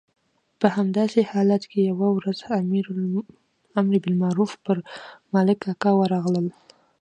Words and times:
په 0.59 0.67
همداسې 0.75 1.19
حالت 1.31 1.63
کې 1.71 1.79
یوه 1.89 2.07
ورځ 2.17 2.37
امر 3.79 3.95
بالمعروف 4.03 4.51
پر 4.65 4.77
ملک 5.33 5.57
کاکا 5.65 5.91
ورغلل. 5.99 6.47